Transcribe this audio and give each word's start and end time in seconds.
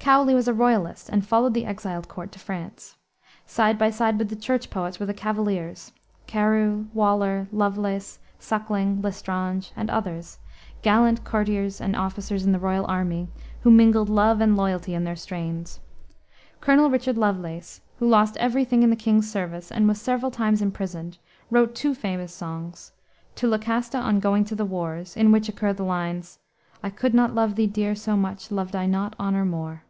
Cowley 0.00 0.32
was 0.32 0.48
a 0.48 0.54
royalist 0.54 1.10
and 1.10 1.26
followed 1.26 1.52
the 1.52 1.66
exiled 1.66 2.08
court 2.08 2.32
to 2.32 2.38
France. 2.38 2.96
Side 3.46 3.76
by 3.76 3.90
side 3.90 4.18
with 4.18 4.30
the 4.30 4.36
Church 4.36 4.70
poets 4.70 4.98
were 4.98 5.04
the 5.04 5.12
cavaliers 5.12 5.92
Carew, 6.26 6.86
Waller, 6.94 7.46
Lovelace, 7.52 8.18
Suckling, 8.38 9.02
L'Estrange, 9.02 9.70
and 9.76 9.90
others 9.90 10.38
gallant 10.80 11.24
courtiers 11.24 11.78
and 11.78 11.94
officers 11.94 12.46
in 12.46 12.52
the 12.52 12.58
royal 12.58 12.86
army, 12.86 13.28
who 13.64 13.70
mingled 13.70 14.08
love 14.08 14.40
and 14.40 14.56
loyalty 14.56 14.94
in 14.94 15.04
their 15.04 15.14
strains. 15.14 15.78
Colonel 16.62 16.88
Richard 16.88 17.18
Lovelace, 17.18 17.82
who 17.98 18.08
lost 18.08 18.38
every 18.38 18.64
thing 18.64 18.82
in 18.82 18.88
the 18.88 18.96
king's 18.96 19.30
service 19.30 19.70
and 19.70 19.86
was 19.86 20.00
several 20.00 20.30
times 20.30 20.62
imprisoned, 20.62 21.18
wrote 21.50 21.74
two 21.74 21.94
famous 21.94 22.32
songs 22.32 22.92
To 23.34 23.46
Lucasta 23.46 23.98
on 23.98 24.20
going 24.20 24.44
to 24.46 24.54
the 24.54 24.64
Wars 24.64 25.14
in 25.18 25.32
which 25.32 25.50
occur 25.50 25.74
the 25.74 25.82
lines, 25.84 26.38
"I 26.82 26.88
could 26.88 27.12
not 27.12 27.34
love 27.34 27.56
thee, 27.56 27.66
dear, 27.66 27.94
so 27.94 28.16
much, 28.16 28.50
Loved 28.50 28.74
I 28.74 28.86
not 28.86 29.14
honor 29.18 29.44
more." 29.44 29.82